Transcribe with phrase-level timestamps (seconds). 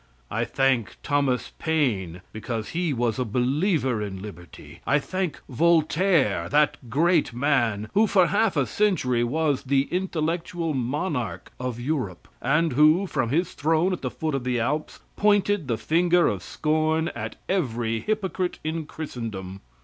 [0.31, 4.81] I thank Thomas Paine because he was a believer in liberty.
[4.87, 11.51] I thank Voltaire, that great man who for half a century was the intellectual monarch
[11.59, 15.77] of Europe, and who, from his throne at the foot of the Alps, pointed the
[15.77, 19.61] finger of scorn at every hypocrite in Christendom.